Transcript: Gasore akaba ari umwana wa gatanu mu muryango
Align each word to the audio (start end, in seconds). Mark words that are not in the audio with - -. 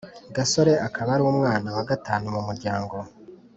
Gasore 0.35 0.73
akaba 0.87 1.09
ari 1.15 1.23
umwana 1.33 1.67
wa 1.75 1.83
gatanu 1.89 2.25
mu 2.35 2.41
muryango 2.47 2.95